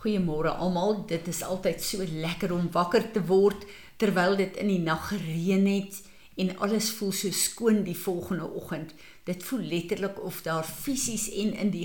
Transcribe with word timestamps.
Goeiemôre 0.00 0.48
almal. 0.56 1.02
Dit 1.04 1.26
is 1.28 1.42
altyd 1.44 1.82
so 1.84 2.04
lekker 2.08 2.54
om 2.56 2.70
wakker 2.72 3.04
te 3.12 3.20
word 3.28 3.66
terwyl 4.00 4.32
dit 4.38 4.54
in 4.56 4.70
die 4.72 4.80
nag 4.80 5.10
gereën 5.10 5.66
het 5.68 5.98
en 6.40 6.54
alles 6.64 6.86
voel 6.96 7.10
so 7.12 7.28
skoon 7.36 7.82
die 7.84 7.96
volgende 7.96 8.46
oggend. 8.48 8.94
Dit 9.28 9.44
voel 9.44 9.66
letterlik 9.68 10.16
of 10.24 10.38
daar 10.46 10.64
fisies 10.64 11.26
en 11.42 11.52
in 11.52 11.72
die 11.74 11.84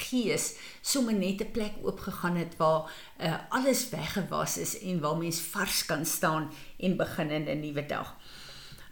gees 0.00 0.48
sommer 0.82 1.14
net 1.14 1.44
'n 1.44 1.52
plek 1.54 1.76
oopgegaan 1.82 2.36
het 2.36 2.56
waar 2.58 2.90
uh, 3.22 3.38
alles 3.48 3.88
weggewas 3.90 4.58
is 4.58 4.74
en 4.80 4.98
waar 5.00 5.16
mens 5.16 5.38
vars 5.40 5.86
kan 5.86 6.04
staan 6.06 6.50
en 6.78 6.96
begin 6.96 7.30
in 7.30 7.46
'n 7.46 7.60
nuwe 7.60 7.86
dag. 7.86 8.16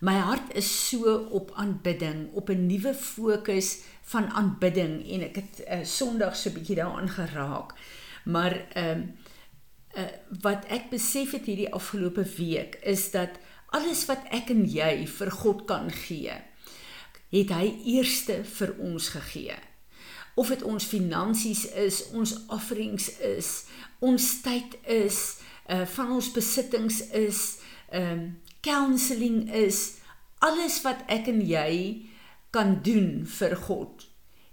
My 0.01 0.19
hart 0.19 0.55
is 0.55 0.89
so 0.89 1.27
op 1.31 1.51
aanbidding, 1.55 2.31
op 2.33 2.49
'n 2.49 2.67
nuwe 2.67 2.95
fokus 2.95 3.79
van 4.03 4.31
aanbidding 4.31 5.11
en 5.11 5.21
ek 5.23 5.35
het 5.35 5.63
uh, 5.67 5.85
Sondag 5.85 6.37
so 6.37 6.51
'n 6.51 6.55
bietjie 6.55 6.77
daaraan 6.77 7.09
geraak. 7.09 7.75
Maar 8.25 8.67
ehm 8.73 8.99
um, 8.99 9.15
uh, 9.95 10.05
wat 10.41 10.65
ek 10.73 10.89
besef 10.91 11.35
het 11.37 11.45
hierdie 11.45 11.73
afgelope 11.73 12.25
week 12.37 12.79
is 12.83 13.11
dat 13.13 13.37
alles 13.77 14.07
wat 14.09 14.25
ek 14.33 14.49
en 14.53 14.65
jy 14.69 15.05
vir 15.09 15.31
God 15.43 15.67
kan 15.69 15.91
gee, 15.93 16.33
het 17.33 17.53
hy 17.53 17.67
eerste 17.97 18.41
vir 18.57 18.75
ons 18.81 19.11
gegee. 19.13 19.57
Of 20.37 20.49
dit 20.49 20.63
ons 20.65 20.85
finansies 20.89 21.67
is, 21.77 22.07
ons 22.17 22.35
offerings 22.53 23.11
is, 23.21 23.51
ons 24.01 24.29
tyd 24.45 24.79
is, 24.89 25.19
uh 25.69 25.85
van 25.97 26.17
ons 26.17 26.33
besittings 26.33 27.03
is, 27.11 27.43
ehm 27.91 28.13
um, 28.13 28.25
counselling 28.63 29.49
is, 29.51 29.99
alles 30.39 30.77
wat 30.85 31.01
ek 31.11 31.27
en 31.33 31.41
jy 31.43 32.07
kan 32.55 32.77
doen 32.87 33.25
vir 33.27 33.57
God, 33.59 34.05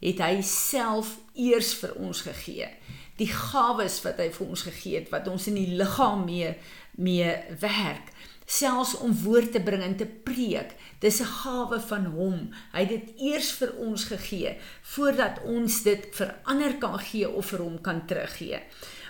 het 0.02 0.22
hy 0.24 0.40
self 0.42 1.20
eers 1.38 1.76
vir 1.78 1.94
ons 2.02 2.24
gegee 2.26 2.72
die 3.20 3.30
gawes 3.30 4.00
wat 4.06 4.20
hy 4.22 4.30
vir 4.36 4.48
ons 4.48 4.66
gegee 4.68 5.00
het 5.02 5.12
wat 5.14 5.28
ons 5.32 5.48
in 5.52 5.60
die 5.60 5.76
liggaam 5.80 6.26
mee 6.26 6.56
mee 7.00 7.36
werk. 7.62 8.12
Selfs 8.50 8.96
om 8.98 9.14
woord 9.24 9.54
te 9.54 9.62
bring 9.64 9.84
en 9.86 9.96
te 9.96 10.08
preek 10.08 10.74
dis 11.00 11.22
'n 11.22 11.32
gawe 11.44 11.80
van 11.80 12.06
hom. 12.06 12.50
Hy 12.74 12.80
het 12.80 12.90
dit 12.90 13.10
eers 13.32 13.52
vir 13.52 13.72
ons 13.78 14.04
gegee 14.04 14.58
voordat 14.82 15.40
ons 15.44 15.84
dit 15.84 16.08
vir 16.12 16.36
ander 16.44 16.74
kan 16.78 17.00
gee 17.00 17.30
of 17.30 17.46
vir 17.46 17.60
hom 17.60 17.82
kan 17.82 18.06
teruggee. 18.06 18.60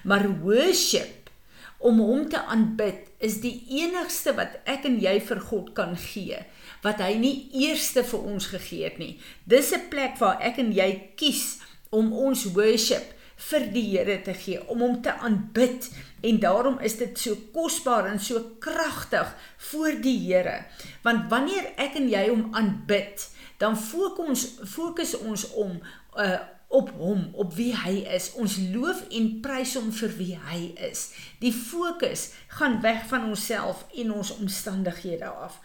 Maar 0.03 0.41
worship 0.41 1.29
om 1.77 1.99
hom 1.99 2.29
te 2.29 2.41
aanbid 2.41 3.07
is 3.17 3.39
die 3.41 3.63
enigste 3.69 4.33
wat 4.35 4.59
ek 4.65 4.85
en 4.85 4.99
jy 4.99 5.19
vir 5.19 5.39
God 5.39 5.73
kan 5.73 5.95
gee 5.97 6.37
wat 6.83 6.99
hy 6.99 7.13
nie 7.19 7.49
eerste 7.51 8.03
vir 8.03 8.19
ons 8.19 8.45
gegee 8.53 8.83
het 8.83 8.97
nie. 8.99 9.19
Dis 9.43 9.71
'n 9.73 9.89
plek 9.89 10.17
waar 10.19 10.39
ek 10.41 10.57
en 10.57 10.71
jy 10.71 11.11
kies 11.15 11.59
om 11.89 12.13
ons 12.13 12.43
worship 12.53 13.18
vir 13.39 13.65
die 13.73 13.85
Here 13.93 14.19
te 14.25 14.35
gee, 14.35 14.59
om 14.67 14.83
hom 14.83 15.01
te 15.01 15.13
aanbid 15.13 15.89
en 16.27 16.39
daarom 16.43 16.79
is 16.83 16.97
dit 16.99 17.19
so 17.19 17.37
kosbaar 17.55 18.09
en 18.11 18.19
so 18.19 18.57
kragtig 18.59 19.31
voor 19.71 19.99
die 20.03 20.17
Here. 20.27 20.65
Want 21.05 21.29
wanneer 21.31 21.71
ek 21.79 21.95
en 21.99 22.09
jy 22.11 22.27
hom 22.27 22.49
aanbid, 22.57 23.29
dan 23.59 23.77
fokus 23.79 24.27
ons 24.29 24.45
fokus 24.75 25.17
ons 25.23 25.49
om 25.59 25.77
uh 26.19 26.39
op 26.69 26.91
hom, 26.99 27.23
op 27.33 27.55
wie 27.57 27.71
hy 27.73 28.03
is. 28.13 28.27
Ons 28.37 28.59
loof 28.69 28.99
en 29.17 29.29
prys 29.41 29.71
hom 29.73 29.87
vir 29.89 30.11
wie 30.19 30.35
hy 30.51 30.59
is. 30.85 31.07
Die 31.41 31.49
fokus 31.49 32.27
gaan 32.59 32.77
weg 32.83 33.07
van 33.09 33.25
onsself 33.25 33.87
en 33.97 34.11
ons 34.13 34.35
omstandighede 34.35 35.25
af. 35.25 35.57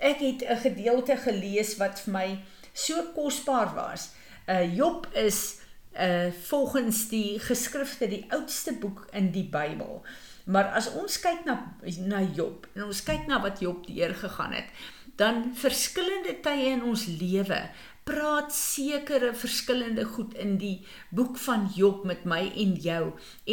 Ek 0.00 0.24
het 0.24 0.40
'n 0.48 0.62
gedeelte 0.64 1.16
gelees 1.16 1.76
wat 1.76 2.00
vir 2.00 2.12
my 2.12 2.28
so 2.72 3.12
kosbaar 3.12 3.74
was. 3.74 4.10
Uh 4.48 4.64
Job 4.76 5.06
is 5.12 5.60
uh 6.00 6.32
volgens 6.48 7.08
die 7.08 7.38
geskrifte 7.40 8.08
die 8.08 8.24
oudste 8.28 8.72
boek 8.72 9.06
in 9.12 9.30
die 9.32 9.48
Bybel. 9.50 10.02
Maar 10.44 10.70
as 10.78 10.90
ons 10.92 11.18
kyk 11.20 11.44
na 11.44 11.58
na 12.06 12.22
Job 12.22 12.66
en 12.74 12.86
ons 12.86 13.02
kyk 13.02 13.26
na 13.26 13.40
wat 13.42 13.60
Job 13.60 13.86
deurgegaan 13.86 14.52
het, 14.52 14.68
dan 15.16 15.52
verskillende 15.56 16.36
tye 16.44 16.70
in 16.76 16.84
ons 16.84 17.06
lewe 17.06 17.60
praat 18.06 18.52
sekere 18.54 19.32
verskillende 19.34 20.04
goed 20.06 20.34
in 20.38 20.52
die 20.60 20.76
boek 21.10 21.38
van 21.42 21.64
Job 21.74 22.04
met 22.06 22.22
my 22.28 22.44
en 22.54 22.76
jou 22.78 23.00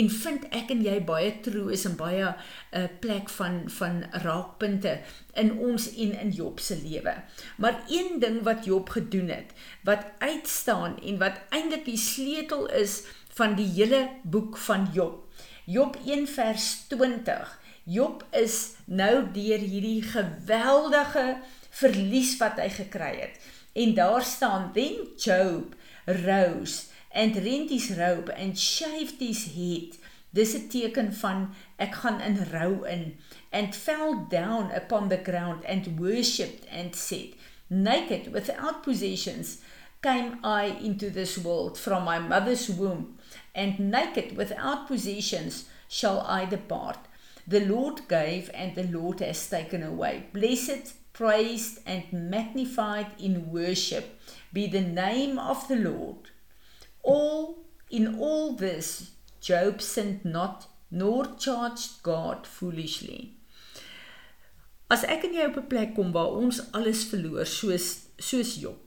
en 0.02 0.12
vind 0.14 0.44
ek 0.54 0.70
en 0.76 0.84
jy 0.86 1.00
baie 1.08 1.32
troos 1.46 1.86
en 1.90 1.96
baie 1.98 2.28
'n 2.28 2.36
uh, 2.82 2.84
plek 3.02 3.32
van 3.38 3.56
van 3.78 4.04
raakpunte 4.26 4.94
in 5.42 5.50
ons 5.70 5.88
en 5.96 6.14
in 6.26 6.32
Job 6.38 6.60
se 6.60 6.78
lewe. 6.84 7.16
Maar 7.58 7.82
een 7.90 8.20
ding 8.20 8.44
wat 8.46 8.66
Job 8.70 8.90
gedoen 8.90 9.34
het 9.34 9.58
wat 9.90 10.06
uitstaan 10.20 11.02
en 11.02 11.18
wat 11.18 11.42
eintlik 11.50 11.86
die 11.86 11.98
sleutel 11.98 12.70
is 12.70 13.02
van 13.34 13.56
die 13.56 13.68
hele 13.74 14.10
boek 14.22 14.58
van 14.58 14.90
Job. 14.94 15.26
Job 15.66 15.98
1 16.06 16.28
vers 16.28 16.86
20. 16.94 17.60
Job 17.84 18.24
is 18.32 18.76
nou 18.86 19.26
deur 19.34 19.60
hierdie 19.60 20.02
geweldige 20.02 21.42
verlies 21.84 22.34
wat 22.40 22.60
hy 22.62 22.70
gekry 22.72 23.14
het. 23.20 23.38
En 23.74 23.94
daar 23.98 24.24
staan 24.24 24.72
then 24.74 25.14
Job 25.18 25.76
rose 26.06 26.90
and 27.14 27.38
rent 27.38 27.70
his 27.70 27.92
robe 27.98 28.34
and 28.34 28.60
shaved 28.60 29.20
his 29.20 29.46
head. 29.54 30.00
Dis 30.34 30.56
'n 30.58 30.68
teken 30.68 31.14
van 31.14 31.54
ek 31.78 31.94
gaan 32.02 32.22
in 32.22 32.38
rou 32.52 32.88
in 32.88 33.18
and 33.52 33.76
fell 33.76 34.26
down 34.30 34.72
upon 34.72 35.10
the 35.10 35.22
ground 35.24 35.66
and 35.66 36.00
worshipped 36.00 36.66
and 36.70 36.96
said 36.96 37.38
naked 37.70 38.32
without 38.34 38.84
possessions 38.84 39.62
came 40.02 40.40
I 40.44 40.66
into 40.66 41.10
this 41.10 41.38
world 41.38 41.78
from 41.78 42.04
my 42.04 42.20
mother's 42.20 42.70
womb 42.70 43.18
and 43.56 43.80
naked 43.80 44.36
without 44.36 44.88
possessions 44.88 45.66
shall 45.88 46.22
I 46.22 46.46
depart. 46.46 47.00
The 47.48 47.66
Lord 47.66 48.08
gave 48.08 48.50
and 48.54 48.76
the 48.76 48.84
Lord 48.84 49.20
has 49.20 49.50
taken 49.50 49.84
away. 49.84 50.26
Blessed 50.34 50.94
praised 51.14 51.80
and 51.86 52.12
magnified 52.12 53.08
in 53.20 53.52
worship 53.52 54.20
be 54.52 54.68
the 54.68 54.82
name 54.82 55.38
of 55.38 55.68
the 55.68 55.76
Lord. 55.76 56.32
All 57.04 57.60
in 57.90 58.20
all 58.20 58.54
this, 58.54 59.12
Job 59.40 59.82
sinned 59.82 60.26
not 60.26 60.68
nor 60.90 61.36
charged 61.38 62.02
God 62.04 62.48
foolishly. 62.48 63.38
As 64.90 65.04
ek 65.10 65.24
en 65.26 65.34
jy 65.34 65.46
op 65.50 65.58
'n 65.58 65.70
plek 65.70 65.96
kom 65.96 66.12
waar 66.14 66.38
ons 66.38 66.60
alles 66.78 67.06
verloor 67.10 67.46
soos 67.50 68.10
soos 68.18 68.58
Job. 68.62 68.78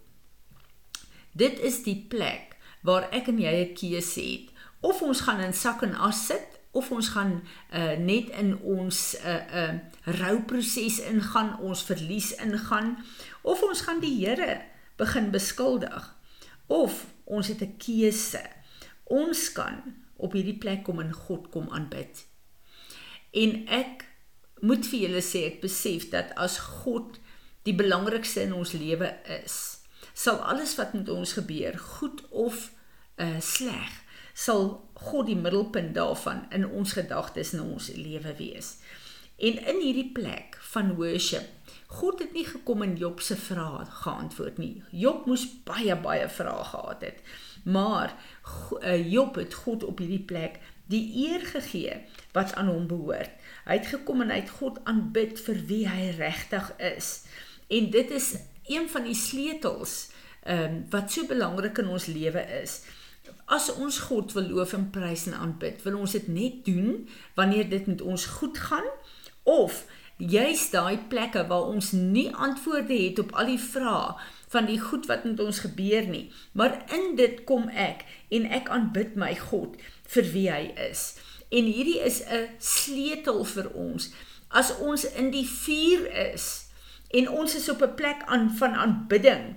Dit 1.35 1.59
is 1.59 1.83
die 1.83 2.07
plek 2.09 2.57
waar 2.83 3.09
ek 3.11 3.29
en 3.29 3.39
jy 3.39 3.55
'n 3.63 3.75
keuse 3.75 4.21
het. 4.21 4.51
Of 4.81 5.03
ons 5.03 5.21
gaan 5.21 5.41
in 5.41 5.53
sak 5.53 5.83
en 5.83 5.95
as 5.95 6.27
sit 6.27 6.56
of 6.77 6.91
ons 6.93 7.09
gaan 7.15 7.39
uh, 7.73 7.97
net 7.97 8.29
in 8.37 8.53
ons 8.61 9.17
'n 9.17 9.27
uh, 9.27 9.35
eh, 9.35 9.73
'n 9.73 9.81
uh, 10.05 10.21
rouproses 10.21 11.01
ingaan, 11.01 11.61
ons 11.61 11.83
verlies 11.83 12.35
ingaan 12.35 12.99
of 13.43 13.63
ons 13.63 13.81
gaan 13.81 14.01
die 14.01 14.17
Here 14.21 14.63
begin 14.97 15.31
beskuldig 15.31 16.17
of 16.67 17.07
ons 17.25 17.49
het 17.49 17.61
'n 17.61 17.77
keuse. 17.77 18.45
Ons 19.05 19.53
kan 19.53 19.83
op 20.17 20.33
hierdie 20.33 20.59
plek 20.59 20.83
kom 20.85 21.01
en 21.01 21.13
God 21.13 21.49
kom 21.49 21.69
aanbid. 21.71 22.27
En 23.31 23.67
ek 23.67 24.05
moet 24.61 24.87
vir 24.87 25.01
julle 25.01 25.23
sê 25.23 25.45
ek 25.53 25.61
besef 25.61 26.09
dat 26.11 26.33
as 26.37 26.59
God 26.59 27.19
die 27.63 27.75
belangrikste 27.75 28.41
in 28.41 28.53
ons 28.53 28.73
lewe 28.73 29.19
is, 29.45 29.81
sal 30.15 30.37
alles 30.37 30.75
wat 30.77 30.95
met 30.95 31.09
ons 31.09 31.33
gebeur, 31.33 31.79
goed 31.79 32.23
of 32.31 32.71
uh, 33.17 33.41
sleg, 33.41 33.93
sal 34.37 34.67
God 35.09 35.31
die 35.31 35.39
middelpunt 35.39 35.95
daarvan 35.97 36.45
in 36.53 36.67
ons 36.69 36.93
gedagtes 36.93 37.55
en 37.57 37.65
ons 37.65 37.89
lewe 37.97 38.35
wees. 38.37 38.77
En 39.37 39.59
in 39.73 39.81
hierdie 39.81 40.11
plek 40.17 40.59
van 40.73 40.95
worship, 40.97 41.49
God 41.87 42.21
het 42.21 42.33
nie 42.37 42.45
gekom 42.45 42.83
en 42.83 42.97
Job 42.99 43.21
se 43.25 43.37
vrae 43.37 43.85
geantwoord 44.03 44.59
nie. 44.59 44.83
Job 44.91 45.27
moes 45.29 45.47
baie 45.69 45.95
baie 46.03 46.29
vrae 46.29 46.65
gehad 46.73 47.05
het. 47.05 47.21
Maar 47.65 48.15
eh, 48.81 49.13
Job 49.13 49.39
het 49.41 49.55
God 49.55 49.85
op 49.85 50.03
hierdie 50.03 50.25
plek 50.25 50.59
die 50.91 51.05
eer 51.27 51.47
gegee 51.47 52.01
wat 52.33 52.55
aan 52.55 52.69
hom 52.69 52.87
behoort. 52.91 53.33
Hy 53.65 53.79
het 53.79 53.89
gekom 53.91 54.25
en 54.25 54.35
hy 54.35 54.43
het 54.43 54.53
God 54.59 54.83
aanbid 54.85 55.41
vir 55.47 55.63
wie 55.71 55.85
hy 55.89 56.11
regtig 56.19 56.69
is. 56.93 57.11
En 57.73 57.91
dit 57.91 58.11
is 58.11 58.35
een 58.67 58.91
van 58.91 59.09
die 59.09 59.17
sleutels 59.17 59.97
ehm 60.47 60.63
um, 60.63 60.75
wat 60.91 61.11
so 61.11 61.27
belangrik 61.27 61.79
in 61.83 61.89
ons 61.91 62.07
lewe 62.07 62.43
is 62.61 62.81
as 63.47 63.69
ons 63.75 63.99
God 64.09 64.33
wil 64.35 64.49
loof 64.57 64.73
en 64.75 64.89
prys 64.91 65.27
en 65.31 65.37
aanbid, 65.39 65.83
wil 65.87 66.01
ons 66.03 66.17
dit 66.19 66.29
net 66.29 66.65
doen 66.67 67.07
wanneer 67.39 67.69
dit 67.71 67.87
met 67.87 68.03
ons 68.03 68.27
goed 68.39 68.59
gaan 68.59 68.89
of 69.47 69.85
juist 70.17 70.73
daai 70.73 70.99
plekke 71.13 71.45
waar 71.47 71.69
ons 71.71 71.93
nie 71.93 72.29
antwoorde 72.35 72.97
het 72.97 73.19
op 73.23 73.35
al 73.37 73.53
die 73.53 73.61
vrae 73.61 74.17
van 74.51 74.67
die 74.67 74.81
goed 74.81 75.07
wat 75.11 75.25
met 75.29 75.41
ons 75.43 75.61
gebeur 75.63 76.09
nie, 76.09 76.31
maar 76.53 76.79
in 76.95 77.15
dit 77.19 77.43
kom 77.45 77.69
ek 77.69 78.07
en 78.35 78.47
ek 78.51 78.71
aanbid 78.73 79.15
my 79.19 79.35
God 79.49 79.77
vir 80.15 80.31
wie 80.33 80.47
hy 80.51 80.63
is. 80.89 81.17
En 81.51 81.69
hierdie 81.71 82.01
is 82.03 82.23
'n 82.27 82.49
sleutel 82.59 83.45
vir 83.45 83.71
ons. 83.75 84.11
As 84.51 84.73
ons 84.79 85.05
in 85.05 85.31
die 85.31 85.47
vuur 85.47 86.07
is 86.33 86.67
en 87.11 87.29
ons 87.29 87.55
is 87.55 87.69
op 87.69 87.83
'n 87.83 87.95
plek 87.95 88.23
aan 88.27 88.51
van 88.51 88.75
aanbidding, 88.75 89.57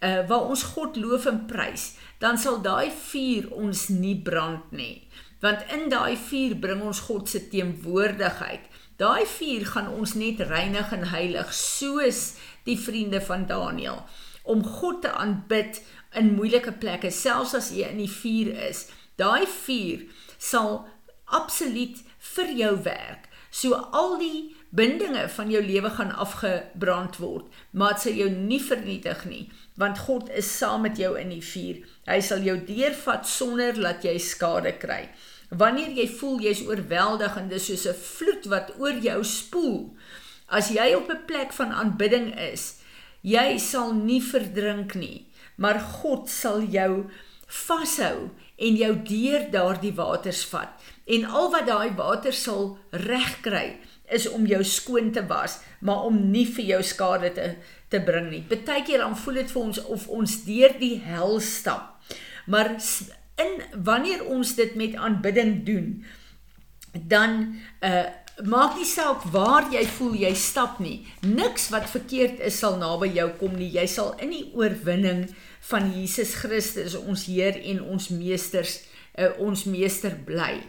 uh 0.00 0.22
waar 0.28 0.48
ons 0.50 0.62
God 0.74 0.96
loof 0.96 1.26
en 1.26 1.44
prys, 1.46 1.94
dan 2.18 2.38
sal 2.38 2.60
daai 2.62 2.90
vuur 2.90 3.50
ons 3.52 3.88
nie 3.88 4.16
brand 4.16 4.72
nie. 4.72 5.08
want 5.40 5.62
in 5.72 5.88
daai 5.92 6.16
vuur 6.16 6.54
bring 6.56 6.82
ons 6.82 7.00
God 7.06 7.28
se 7.28 7.48
teenwoordigheid. 7.48 8.60
Daai 8.96 9.26
vuur 9.28 9.66
gaan 9.68 9.88
ons 9.92 10.14
net 10.16 10.40
reinig 10.40 10.92
en 10.92 11.04
heilig 11.12 11.52
soos 11.54 12.34
die 12.64 12.78
vriende 12.80 13.20
van 13.20 13.44
Daniël 13.46 14.00
om 14.46 14.62
God 14.64 15.02
te 15.02 15.10
aanbid 15.10 15.82
in 16.14 16.34
moeilike 16.38 16.72
plekke 16.80 17.10
selfs 17.10 17.54
as 17.58 17.72
jy 17.74 17.90
in 17.90 18.00
die 18.00 18.10
vuur 18.10 18.52
is. 18.68 18.86
Daai 19.20 19.44
vuur 19.50 20.06
sal 20.38 20.86
absoluut 21.26 21.98
vir 22.34 22.52
jou 22.60 22.74
werk. 22.86 23.26
So 23.50 23.74
al 23.74 24.16
die 24.22 24.54
bindinge 24.76 25.28
van 25.32 25.50
jou 25.50 25.62
lewe 25.64 25.90
gaan 25.96 26.12
afgebrand 26.12 27.16
word, 27.22 27.46
maar 27.70 27.96
dit 27.96 28.02
sal 28.04 28.18
jou 28.20 28.28
nie 28.30 28.60
vernietig 28.62 29.24
nie, 29.28 29.44
want 29.80 30.02
God 30.06 30.28
is 30.36 30.50
saam 30.58 30.84
met 30.86 31.00
jou 31.00 31.14
in 31.20 31.32
die 31.32 31.44
vuur. 31.44 31.80
Hy 32.06 32.20
sal 32.24 32.44
jou 32.44 32.56
deurvat 32.68 33.28
sonder 33.28 33.76
dat 33.76 34.04
jy 34.04 34.16
skade 34.22 34.76
kry. 34.82 35.06
Wanneer 35.50 35.92
jy 35.94 36.06
voel 36.18 36.40
jy's 36.42 36.64
oorweldig 36.66 37.36
en 37.38 37.48
dis 37.48 37.68
soos 37.70 37.86
'n 37.86 37.94
vloed 37.94 38.48
wat 38.52 38.72
oor 38.78 38.98
jou 39.00 39.22
spoel, 39.24 39.96
as 40.48 40.70
jy 40.70 40.94
op 40.94 41.10
'n 41.10 41.26
plek 41.26 41.52
van 41.52 41.72
aanbidding 41.72 42.34
is, 42.38 42.80
jy 43.22 43.58
sal 43.58 43.92
nie 43.92 44.22
verdrink 44.22 44.94
nie, 44.94 45.26
maar 45.56 45.80
God 45.80 46.28
sal 46.28 46.60
jou 46.62 47.10
vashou 47.46 48.30
en 48.58 48.76
jou 48.76 48.94
deur 49.06 49.50
daardie 49.50 49.94
waters 49.94 50.44
vat. 50.44 50.70
En 51.06 51.24
al 51.24 51.50
wat 51.50 51.66
daai 51.66 51.94
water 51.94 52.32
sal 52.32 52.78
regkry, 52.90 53.78
is 54.12 54.28
om 54.30 54.46
jou 54.46 54.62
skoon 54.64 55.10
te 55.12 55.24
was, 55.26 55.58
maar 55.80 56.06
om 56.06 56.18
nie 56.30 56.46
vir 56.46 56.64
jou 56.76 56.82
skade 56.82 57.32
te 57.32 57.54
te 57.88 58.00
bring 58.02 58.30
nie. 58.32 58.42
Partykeer 58.42 58.98
dan 58.98 59.14
voel 59.14 59.40
dit 59.40 59.50
vir 59.54 59.62
ons 59.62 59.82
of 59.94 60.08
ons 60.10 60.32
deur 60.42 60.72
die 60.80 60.96
hel 61.04 61.36
stap. 61.40 61.92
Maar 62.50 62.72
in 63.38 63.60
wanneer 63.86 64.24
ons 64.26 64.54
dit 64.58 64.74
met 64.74 64.96
aanbidding 64.98 65.60
doen, 65.66 65.90
dan 66.92 67.42
uh 67.80 68.06
maak 68.44 68.74
nie 68.76 68.84
saak 68.84 69.22
waar 69.32 69.70
jy 69.72 69.80
voel 69.96 70.16
jy 70.20 70.32
stap 70.36 70.80
nie. 70.84 71.06
Niks 71.24 71.70
wat 71.72 71.88
verkeerd 71.88 72.42
is 72.44 72.58
sal 72.60 72.76
naby 72.76 73.08
jou 73.14 73.30
kom 73.40 73.54
nie. 73.56 73.70
Jy 73.72 73.86
sal 73.88 74.10
in 74.20 74.34
die 74.34 74.50
oorwinning 74.52 75.22
van 75.70 75.88
Jesus 75.94 76.34
Christus 76.42 76.98
ons 76.98 77.24
Heer 77.30 77.56
en 77.56 77.80
ons 77.94 78.10
meesters 78.12 78.82
uh, 79.16 79.32
ons 79.40 79.64
meester 79.64 80.12
bly. 80.26 80.60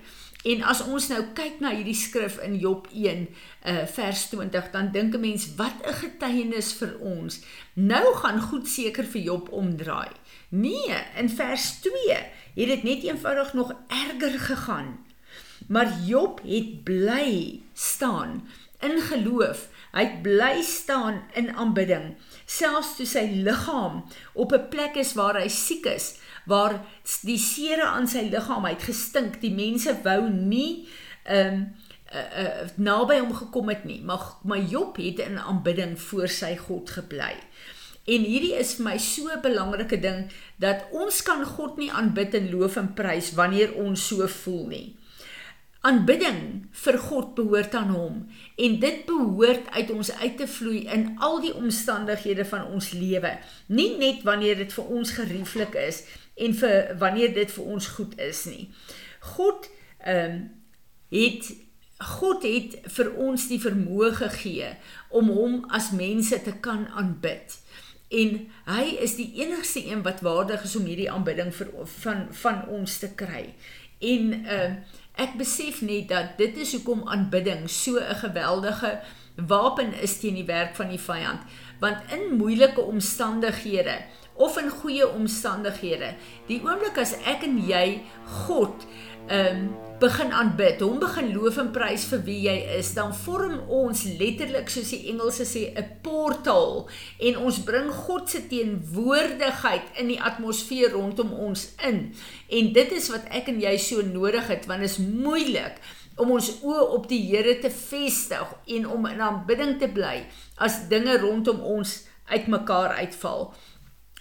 En 0.48 0.62
as 0.64 0.80
ons 0.86 1.08
nou 1.12 1.20
kyk 1.36 1.58
na 1.60 1.74
hierdie 1.76 1.98
skrif 1.98 2.38
in 2.46 2.56
Job 2.62 2.86
1 2.94 3.26
uh 3.28 3.72
eh, 3.72 3.82
vers 3.92 4.22
20, 4.32 4.70
dan 4.72 4.92
dink 4.96 5.16
'n 5.16 5.20
mens 5.20 5.48
wat 5.60 5.76
'n 5.84 5.94
getuienis 6.04 6.74
vir 6.80 6.94
ons. 7.00 7.40
Nou 7.74 8.16
gaan 8.16 8.42
goed 8.42 8.68
seker 8.68 9.04
vir 9.04 9.22
Job 9.22 9.52
omdraai. 9.52 10.12
Nee, 10.50 10.96
in 11.18 11.30
vers 11.30 11.80
2 11.82 12.16
het 12.56 12.68
dit 12.74 12.84
net 12.84 13.04
eenvoudig 13.04 13.54
nog 13.54 13.74
erger 13.88 14.40
gegaan. 14.40 15.06
Maar 15.68 15.92
Job 16.06 16.42
het 16.44 16.84
bly 16.84 17.62
staan 17.74 18.48
in 18.80 19.02
geloof. 19.02 19.68
Hy 19.92 20.04
het 20.04 20.22
bly 20.22 20.62
staan 20.62 21.24
in 21.34 21.56
aanbidding, 21.56 22.16
selfs 22.46 22.96
toe 22.96 23.06
sy 23.06 23.26
liggaam 23.44 24.06
op 24.34 24.54
'n 24.54 24.68
plek 24.70 24.96
is 24.96 25.14
waar 25.14 25.40
hy 25.42 25.48
siek 25.48 25.86
is 25.86 26.16
waar 26.48 26.80
die 27.22 27.40
sere 27.40 27.86
aan 27.92 28.08
sy 28.08 28.28
liggaam 28.32 28.66
het 28.66 28.88
gestink. 28.88 29.42
Die 29.42 29.54
mense 29.54 29.96
wou 30.04 30.22
nie 30.30 30.88
ehm 31.24 31.54
um, 31.54 31.68
uh, 32.14 32.44
uh, 32.44 32.68
naby 32.76 33.20
hom 33.20 33.34
gekom 33.36 33.70
het 33.70 33.84
nie, 33.84 34.02
maar 34.02 34.38
maar 34.48 34.62
Job 34.64 34.98
het 34.98 35.20
in 35.20 35.40
aanbidding 35.40 35.98
voor 36.00 36.28
sy 36.28 36.56
God 36.58 36.90
gebly. 36.90 37.34
En 38.08 38.24
hierdie 38.24 38.54
is 38.56 38.78
vir 38.78 38.86
my 38.86 38.98
so 38.98 39.28
'n 39.28 39.42
belangrike 39.44 40.00
ding 40.00 40.32
dat 40.56 40.88
ons 40.92 41.24
kan 41.24 41.44
God 41.46 41.78
nie 41.78 41.92
aanbid 41.92 42.34
en 42.34 42.50
loof 42.52 42.76
en 42.76 42.94
prys 42.94 43.34
wanneer 43.36 43.74
ons 43.76 44.08
so 44.08 44.28
voel 44.28 44.68
nie. 44.68 44.96
Aanbidding 45.82 46.70
vir 46.72 46.98
God 46.98 47.36
behoort 47.36 47.76
aan 47.76 47.92
hom 47.92 48.16
en 48.56 48.80
dit 48.80 49.06
behoort 49.06 49.70
uit 49.72 49.92
ons 49.92 50.12
uit 50.12 50.38
te 50.38 50.48
vloei 50.48 50.88
in 50.88 51.18
al 51.20 51.42
die 51.42 51.54
omstandighede 51.54 52.46
van 52.46 52.66
ons 52.66 52.92
lewe, 52.92 53.38
nie 53.68 53.98
net 53.98 54.24
wanneer 54.24 54.56
dit 54.56 54.74
vir 54.74 54.86
ons 54.86 55.12
gerieflik 55.12 55.76
is 55.76 56.04
en 56.38 56.54
vir 56.54 56.98
wanneer 57.02 57.34
dit 57.34 57.52
vir 57.52 57.64
ons 57.76 57.88
goed 57.98 58.18
is 58.20 58.46
nie. 58.46 58.70
God 59.36 59.70
ehm 60.06 60.36
um, 60.36 60.44
het 61.10 61.48
God 61.98 62.44
het 62.46 62.76
vir 62.94 63.08
ons 63.18 63.48
die 63.50 63.58
vermoë 63.58 64.12
gegee 64.20 64.68
om 65.10 65.32
hom 65.34 65.64
as 65.74 65.90
mense 65.98 66.38
te 66.46 66.54
kan 66.62 66.84
aanbid. 66.94 67.56
En 68.14 68.36
hy 68.68 68.84
is 69.02 69.16
die 69.18 69.32
enigste 69.42 69.82
een 69.82 70.04
wat 70.06 70.22
waardig 70.22 70.64
is 70.64 70.76
om 70.78 70.86
hierdie 70.86 71.10
aanbidding 71.12 71.50
vir 71.56 71.72
van 72.04 72.28
van 72.44 72.62
ons 72.70 73.00
te 73.02 73.10
kry. 73.16 73.50
En 74.00 74.34
ehm 74.34 74.78
uh, 74.78 75.04
ek 75.18 75.34
besef 75.34 75.80
net 75.82 76.12
dat 76.12 76.36
dit 76.38 76.58
is 76.62 76.76
hoekom 76.76 77.08
aanbidding 77.10 77.64
so 77.70 77.98
'n 77.98 78.20
geweldige 78.22 79.00
wapen 79.36 79.94
is 79.94 80.20
teen 80.20 80.34
die 80.34 80.46
werk 80.46 80.76
van 80.76 80.90
die 80.90 81.02
vyand, 81.02 81.42
want 81.80 81.98
in 82.14 82.38
moeilike 82.38 82.82
omstandighede 82.82 83.98
of 84.38 84.58
in 84.62 84.70
goeie 84.70 85.08
omstandighede. 85.08 86.14
Die 86.48 86.62
oomblik 86.66 86.98
as 87.02 87.16
ek 87.26 87.46
en 87.48 87.60
jy 87.68 88.02
God 88.46 88.88
ehm 89.28 89.68
um, 89.68 89.68
begin 89.98 90.30
aanbid, 90.32 90.82
hom 90.86 91.00
begin 91.02 91.32
loof 91.34 91.56
en 91.58 91.72
prys 91.74 92.04
vir 92.12 92.20
wie 92.28 92.38
jy 92.44 92.56
is, 92.76 92.92
dan 92.94 93.16
vorm 93.18 93.56
ons 93.74 94.04
letterlik 94.20 94.70
soos 94.70 94.92
die 94.94 95.10
Engelse 95.10 95.46
sê 95.50 95.64
'n 95.74 95.88
portaal 96.06 96.86
en 97.18 97.38
ons 97.38 97.58
bring 97.66 97.90
God 97.90 98.30
se 98.30 98.44
teenwoordigheid 98.48 99.98
in 99.98 100.14
die 100.14 100.22
atmosfeer 100.22 100.94
rondom 100.94 101.34
ons 101.34 101.74
in. 101.82 102.14
En 102.50 102.74
dit 102.74 102.92
is 102.92 103.10
wat 103.10 103.26
ek 103.34 103.50
en 103.50 103.60
jy 103.60 103.78
so 103.78 104.02
nodig 104.02 104.48
het 104.48 104.68
want 104.68 104.86
dit 104.86 104.90
is 104.90 105.02
moeilik 105.02 105.82
om 106.16 106.32
ons 106.32 106.52
oë 106.62 106.86
op 106.98 107.10
die 107.10 107.22
Here 107.30 107.58
te 107.60 107.70
vestig 107.70 108.54
en 108.66 108.88
om 108.88 109.06
in 109.06 109.22
aanbidding 109.22 109.80
te 109.80 109.88
bly 109.88 110.26
as 110.58 110.88
dinge 110.90 111.18
rondom 111.18 111.60
ons 111.62 112.06
uitmekaar 112.30 112.90
uitval. 113.02 113.54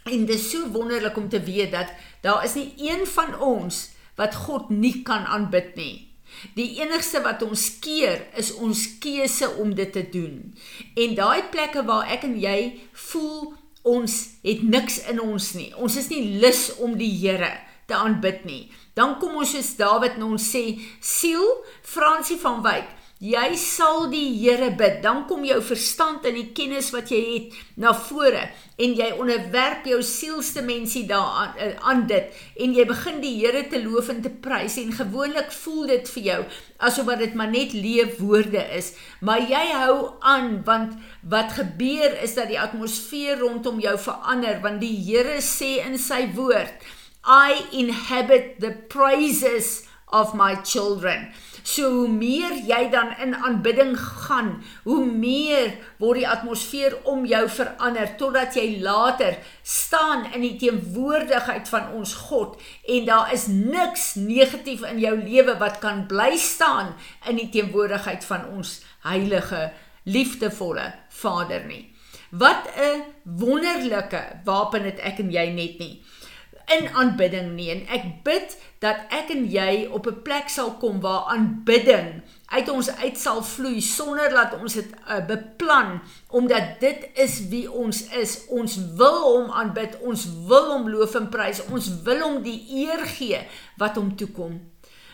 En 0.07 0.27
dit 0.27 0.37
is 0.39 0.51
so 0.51 0.69
wonderlik 0.71 1.17
om 1.17 1.29
te 1.29 1.41
weet 1.43 1.73
dat 1.75 1.93
daar 2.23 2.45
is 2.45 2.55
nie 2.55 2.73
een 2.79 3.07
van 3.07 3.39
ons 3.41 3.91
wat 4.17 4.35
God 4.35 4.71
nie 4.71 5.03
kan 5.03 5.27
aanbid 5.27 5.75
nie. 5.75 6.07
Die 6.55 6.81
enigste 6.81 7.21
wat 7.25 7.43
ons 7.43 7.79
keer 7.83 8.27
is 8.39 8.53
ons 8.55 8.99
keuse 9.03 9.49
om 9.63 9.75
dit 9.75 9.93
te 9.93 10.05
doen. 10.11 10.55
En 10.95 11.15
daai 11.15 11.43
plekke 11.51 11.85
waar 11.87 12.09
ek 12.13 12.27
en 12.29 12.37
jy 12.41 12.59
voel 13.09 13.55
ons 13.87 14.15
het 14.43 14.63
niks 14.63 14.99
in 15.11 15.21
ons 15.23 15.53
nie. 15.55 15.71
Ons 15.75 15.97
is 15.97 16.11
nie 16.11 16.39
lus 16.43 16.69
om 16.83 16.97
die 16.99 17.13
Here 17.21 17.53
te 17.87 17.95
aanbid 17.95 18.45
nie. 18.45 18.67
Dan 18.99 19.19
kom 19.23 19.37
ons 19.39 19.53
soos 19.55 19.75
Dawid 19.79 20.17
en 20.19 20.27
ons 20.33 20.51
sê: 20.51 20.79
"Siel, 21.01 21.47
Fransie 21.83 22.39
van 22.43 22.63
Wyk, 22.63 22.89
Jy 23.17 23.55
sal 23.57 24.11
die 24.13 24.27
Here 24.37 24.75
bid, 24.77 24.99
dan 25.01 25.23
kom 25.25 25.41
jou 25.49 25.57
verstand 25.65 26.27
en 26.29 26.35
die 26.37 26.51
kennis 26.53 26.91
wat 26.93 27.09
jy 27.09 27.21
het 27.25 27.55
na 27.81 27.95
vore 27.97 28.43
en 28.77 28.93
jy 28.93 29.07
onderwerp 29.17 29.87
jou 29.89 30.03
sielste 30.05 30.61
mensie 30.61 31.07
daaraan 31.09 31.55
eh, 31.57 31.71
aan 31.81 32.03
dit 32.11 32.43
en 32.61 32.75
jy 32.77 32.85
begin 32.85 33.23
die 33.23 33.33
Here 33.39 33.63
te 33.73 33.81
loof 33.81 34.11
en 34.13 34.21
te 34.21 34.29
prys 34.29 34.77
en 34.83 34.93
gewoonlik 34.99 35.49
voel 35.63 35.89
dit 35.95 36.13
vir 36.13 36.27
jou 36.27 36.39
asof 36.91 37.09
dit 37.17 37.33
maar 37.33 37.49
net 37.49 37.73
leef 37.73 38.21
woorde 38.21 38.61
is, 38.77 38.93
maar 39.25 39.41
jy 39.41 39.65
hou 39.73 40.13
aan 40.21 40.61
want 40.69 41.01
wat 41.25 41.57
gebeur 41.57 42.21
is 42.21 42.37
dat 42.37 42.53
die 42.53 42.61
atmosfeer 42.61 43.41
rondom 43.41 43.81
jou 43.81 43.97
verander 43.97 44.61
want 44.61 44.85
die 44.85 44.93
Here 45.09 45.41
sê 45.41 45.79
in 45.87 45.97
sy 45.97 46.27
woord 46.37 46.85
I 47.25 47.65
inhabit 47.73 48.61
the 48.61 48.77
praises 48.93 49.86
of 50.13 50.35
my 50.35 50.55
children. 50.63 51.33
So 51.63 51.91
hoe 51.91 52.09
meer 52.09 52.53
jy 52.63 52.91
dan 52.91 53.09
in 53.19 53.35
aanbidding 53.35 53.97
gaan, 53.99 54.53
hoe 54.85 55.03
meer 55.07 55.73
word 55.99 56.21
die 56.21 56.29
atmosfeer 56.31 56.95
om 57.11 57.25
jou 57.27 57.43
verander 57.51 58.13
totdat 58.21 58.55
jy 58.55 58.79
later 58.85 59.35
staan 59.67 60.29
in 60.31 60.45
die 60.47 60.55
teenwoordigheid 60.61 61.67
van 61.69 61.91
ons 61.99 62.15
God 62.29 62.55
en 62.87 63.09
daar 63.09 63.33
is 63.35 63.49
niks 63.51 64.15
negatief 64.15 64.87
in 64.87 65.03
jou 65.03 65.17
lewe 65.19 65.57
wat 65.59 65.81
kan 65.83 66.05
bly 66.07 66.37
staan 66.39 66.95
in 67.27 67.43
die 67.43 67.51
teenwoordigheid 67.51 68.25
van 68.31 68.47
ons 68.55 68.79
heilige 69.09 69.73
liefdevolle 70.07 70.93
Vader 71.11 71.67
nie. 71.67 71.91
Wat 72.31 72.71
'n 72.79 73.03
wonderlike 73.25 74.23
wapen 74.45 74.85
het 74.85 74.99
ek 75.03 75.19
en 75.19 75.31
jy 75.31 75.51
net 75.51 75.79
nie 75.79 76.03
in 76.67 76.89
aanbidding 76.89 77.53
nie. 77.55 77.71
En 77.71 77.85
ek 77.95 78.07
bid 78.27 78.57
dat 78.83 79.07
ek 79.15 79.31
en 79.35 79.47
jy 79.51 79.87
op 79.91 80.07
'n 80.07 80.23
plek 80.23 80.49
sal 80.49 80.75
kom 80.83 81.01
waar 81.01 81.31
aanbidding 81.35 82.23
uit 82.47 82.69
ons 82.69 82.91
uit 82.91 83.19
sal 83.19 83.43
vloei 83.43 83.81
sonder 83.81 84.31
dat 84.31 84.55
ons 84.61 84.75
dit 84.75 84.91
uh, 85.09 85.27
beplan 85.27 86.01
omdat 86.29 86.81
dit 86.81 87.09
is 87.15 87.49
wie 87.49 87.71
ons 87.73 88.09
is. 88.09 88.47
Ons 88.49 88.79
wil 88.97 89.21
hom 89.23 89.51
aanbid 89.51 89.99
ons 90.01 90.27
wil 90.47 90.73
hom 90.73 90.89
loof 90.89 91.15
en 91.15 91.29
prys 91.29 91.63
ons 91.71 91.91
wil 92.03 92.21
hom 92.21 92.43
die 92.43 92.87
eer 92.87 93.07
gee 93.07 93.41
wat 93.77 93.97
hom 93.97 94.17
toekom 94.17 94.61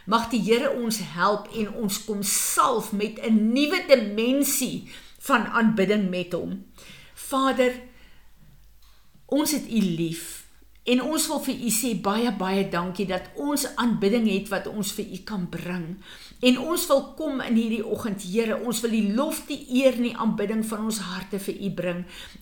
mag 0.04 0.28
die 0.30 0.40
Here 0.42 0.70
ons 0.74 0.98
help 1.14 1.48
en 1.54 1.74
ons 1.84 2.04
kom 2.04 2.22
salf 2.26 2.92
met 2.92 3.18
'n 3.22 3.52
nuwe 3.52 3.84
dimensie 3.86 4.90
van 5.18 5.46
aanbidding 5.46 6.10
met 6.10 6.32
hom. 6.32 6.64
Vader 7.14 7.72
ons 9.26 9.52
het 9.52 9.66
u 9.70 9.80
lief 9.80 10.41
En 10.82 10.98
ons 11.02 11.26
wil 11.30 11.38
vir 11.44 11.60
u 11.62 11.68
sê 11.70 11.92
baie 12.02 12.30
baie 12.34 12.62
dankie 12.70 13.04
dat 13.06 13.28
ons 13.38 13.68
aanbidding 13.78 14.24
het 14.26 14.48
wat 14.50 14.66
ons 14.66 14.90
vir 14.96 15.12
u 15.14 15.18
kan 15.28 15.44
bring. 15.50 15.84
En 16.42 16.58
ons 16.58 16.86
wil 16.90 17.02
kom 17.18 17.38
in 17.44 17.54
hierdie 17.54 17.84
oggend, 17.86 18.24
Here, 18.26 18.56
ons 18.66 18.80
wil 18.82 18.90
die 18.90 19.12
lof, 19.14 19.44
die 19.46 19.60
eer 19.78 19.94
en 19.94 20.08
die 20.08 20.16
aanbidding 20.18 20.64
van 20.66 20.88
ons 20.88 20.98
harte 21.06 21.38
vir 21.38 21.60
u 21.68 21.70
bring. 21.78 22.00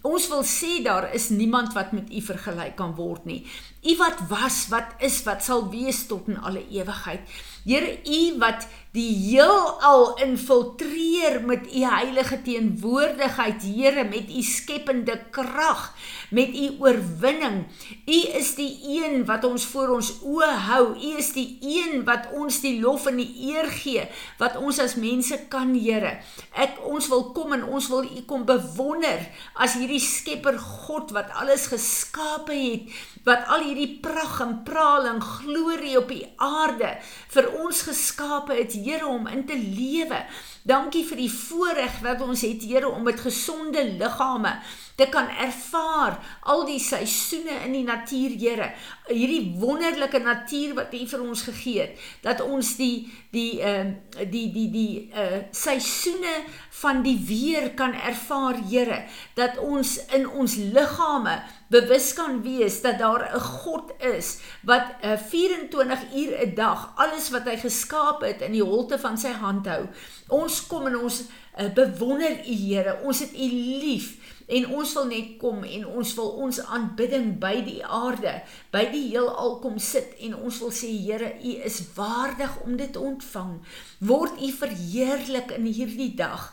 Ons 0.09 0.30
wil 0.32 0.40
sê 0.49 0.78
daar 0.85 1.11
is 1.12 1.28
niemand 1.28 1.76
wat 1.76 1.92
met 1.92 2.09
u 2.09 2.23
vergelyk 2.30 2.78
kan 2.80 2.97
word 2.97 3.28
nie. 3.28 3.42
U 3.80 3.96
wat 3.96 4.18
was, 4.28 4.66
wat 4.68 4.92
is, 4.99 5.22
wat 5.25 5.44
sal 5.44 5.64
wees 5.72 6.04
tot 6.06 6.28
in 6.28 6.37
alle 6.37 6.60
ewigheid. 6.68 7.25
Here, 7.64 7.96
u 8.04 8.38
wat 8.40 8.66
die 8.92 9.12
heelal 9.14 10.16
infiltreer 10.25 11.38
met 11.46 11.68
u 11.70 11.84
heilige 11.84 12.40
teenwoordigheid, 12.42 13.62
Here, 13.64 14.04
met 14.04 14.28
u 14.28 14.42
skepende 14.42 15.16
krag, 15.32 15.94
met 16.30 16.52
u 16.56 16.66
oorwinning. 16.80 17.64
U 18.04 18.18
is 18.40 18.54
die 18.58 18.70
een 18.84 19.25
wat 19.28 19.44
ons 19.49 19.64
voor 19.72 19.94
ons 19.96 20.12
oë 20.28 20.50
hou. 20.66 20.82
U 20.96 21.12
is 21.20 21.32
die 21.37 21.58
een 21.60 22.04
wat 22.08 22.28
ons 22.37 22.60
die 22.60 22.76
lof 22.82 23.06
en 23.08 23.20
die 23.20 23.30
eer 23.52 23.68
gee 23.80 24.04
wat 24.40 24.56
ons 24.60 24.80
as 24.82 24.96
mense 25.00 25.37
kan, 25.49 25.72
Here. 25.80 26.18
Ek 26.52 26.80
ons 26.84 27.08
wil 27.08 27.30
kom 27.37 27.54
en 27.56 27.64
ons 27.64 27.88
wil 27.88 28.04
u 28.04 28.25
kom 28.28 28.44
bewonder 28.49 29.25
as 29.54 29.78
hierdie 29.78 30.02
Skepper 30.02 30.58
God 30.60 31.14
wat 31.16 31.32
alles 31.40 31.68
geskape 31.70 32.56
het 32.56 33.00
wat 33.24 33.48
al 33.52 33.64
hierdie 33.66 33.98
pragt 34.02 34.40
en 34.44 34.54
praal 34.64 35.08
en 35.10 35.20
glorie 35.22 35.96
op 36.00 36.08
die 36.08 36.24
aarde 36.40 36.94
vir 37.34 37.50
ons 37.62 37.82
geskape 37.88 38.56
het, 38.56 38.76
Here, 38.80 39.06
om 39.06 39.28
in 39.28 39.44
te 39.46 39.56
lewe. 39.58 40.24
Dankie 40.66 41.02
vir 41.08 41.20
die 41.22 41.32
voorreg 41.32 42.00
wat 42.04 42.22
ons 42.24 42.44
het, 42.46 42.64
Here, 42.64 42.88
om 42.88 43.04
met 43.04 43.20
gesonde 43.20 43.84
liggame 44.00 44.58
te 45.00 45.06
kan 45.08 45.30
ervaar 45.40 46.18
al 46.52 46.66
die 46.68 46.80
seisoene 46.82 47.62
in 47.64 47.76
die 47.78 47.84
natuur, 47.86 48.34
Here. 48.40 48.70
Hierdie 49.08 49.54
wonderlike 49.60 50.20
natuur 50.20 50.74
wat 50.76 50.94
U 50.96 51.04
vir 51.12 51.24
ons 51.24 51.44
gegee 51.48 51.86
het, 51.86 52.02
dat 52.24 52.42
ons 52.44 52.74
die 52.80 53.08
die 53.32 53.60
ehm 53.62 53.94
uh, 54.18 54.26
die 54.30 54.48
die 54.52 54.68
die 54.74 54.92
uh 55.14 55.40
seisoene 55.54 56.34
van 56.82 57.04
die 57.06 57.16
weer 57.28 57.70
kan 57.78 57.94
ervaar, 57.94 58.60
Here, 58.68 59.04
dat 59.38 59.58
ons 59.62 59.96
in 60.16 60.28
ons 60.28 60.56
liggame 60.74 61.38
bewus 61.70 62.12
kan 62.18 62.42
wees 62.42 62.80
dat 62.82 62.98
daar 62.98 63.30
'n 63.34 63.40
God 63.40 63.92
is 63.98 64.38
wat 64.62 64.86
uh, 65.04 65.16
24 65.16 66.00
uur 66.14 66.32
'n 66.46 66.54
dag 66.54 66.92
alles 66.94 67.30
wat 67.30 67.44
hy 67.44 67.56
geskaap 67.56 68.20
het 68.20 68.40
in 68.40 68.52
die 68.52 68.64
holte 68.64 68.98
van 68.98 69.18
sy 69.18 69.32
hand 69.32 69.66
hou. 69.66 69.86
Ons 70.28 70.66
kom 70.66 70.86
en 70.86 70.96
ons 70.96 71.22
uh, 71.58 71.72
bewonder 71.74 72.30
U 72.46 72.54
Here. 72.54 72.98
Ons 73.02 73.18
het 73.18 73.32
U 73.32 73.48
lief 73.82 74.16
en 74.46 74.66
ons 74.66 74.92
wil 74.92 75.06
net 75.06 75.36
kom 75.38 75.62
en 75.62 75.86
ons 75.86 76.14
wil 76.14 76.30
ons 76.44 76.60
aanbidding 76.60 77.38
by 77.38 77.62
die 77.62 77.84
aarde, 77.86 78.42
by 78.70 78.84
die 78.90 79.04
heelal 79.12 79.60
kom 79.62 79.78
sit 79.78 80.16
en 80.26 80.34
ons 80.34 80.58
wil 80.58 80.72
sê 80.74 80.90
Here, 80.90 81.36
U 81.38 81.52
is 81.64 81.82
waardig 81.94 82.56
om 82.64 82.76
dit 82.76 82.96
ontvang. 82.96 83.60
Word 83.98 84.42
U 84.42 84.50
verheerlik 84.52 85.50
in 85.50 85.70
hierdie 85.70 86.14
dag. 86.14 86.50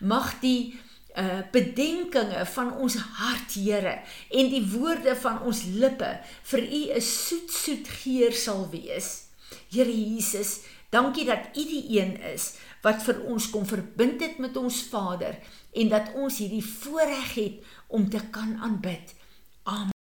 Mag 0.00 0.40
die 0.40 0.76
uh 1.18 1.40
bedenkinge 1.52 2.46
van 2.54 2.72
ons 2.78 2.96
hart 3.18 3.54
Here 3.54 3.98
en 4.30 4.50
die 4.52 4.62
woorde 4.70 5.16
van 5.18 5.42
ons 5.42 5.64
lippe 5.74 6.10
vir 6.50 6.62
u 6.62 6.82
'n 6.94 7.00
soet 7.00 7.50
soet 7.50 7.88
geur 7.88 8.32
sal 8.32 8.68
wees. 8.70 9.26
Here 9.70 9.92
Jesus, 9.92 10.60
dankie 10.90 11.24
dat 11.24 11.56
u 11.56 11.64
die 11.64 12.00
een 12.00 12.20
is 12.34 12.54
wat 12.82 13.02
vir 13.02 13.22
ons 13.26 13.50
kom 13.50 13.66
verbind 13.66 14.20
het 14.20 14.38
met 14.38 14.56
ons 14.56 14.82
Vader 14.90 15.38
en 15.72 15.88
dat 15.88 16.14
ons 16.14 16.38
hierdie 16.38 16.64
voorreg 16.64 17.34
het 17.34 17.54
om 17.86 18.08
te 18.10 18.20
kan 18.30 18.58
aanbid. 18.60 19.14
Amen. 19.62 19.97